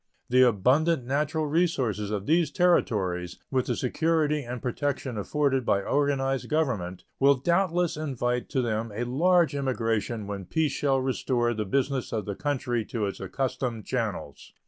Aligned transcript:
The 0.29 0.41
abundant 0.41 1.05
natural 1.05 1.45
resources 1.45 2.09
of 2.09 2.25
these 2.25 2.49
Territories, 2.49 3.37
with 3.51 3.67
the 3.67 3.75
security 3.75 4.41
and 4.41 4.59
protection 4.59 5.15
afforded 5.15 5.63
by 5.63 5.83
organized 5.83 6.49
government, 6.49 7.03
will 7.19 7.35
doubtless 7.35 7.97
invite 7.97 8.49
to 8.49 8.63
them 8.63 8.91
a 8.95 9.03
large 9.03 9.53
immigration 9.53 10.25
when 10.25 10.45
peace 10.45 10.71
shall 10.71 10.99
restore 11.01 11.53
the 11.53 11.65
business 11.65 12.11
of 12.11 12.25
the 12.25 12.33
country 12.33 12.83
to 12.85 13.05
its 13.05 13.19
accustomed 13.19 13.85
channels. 13.85 14.53